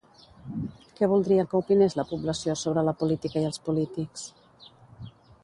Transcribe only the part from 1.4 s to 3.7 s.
que opinés la població sobre la política i els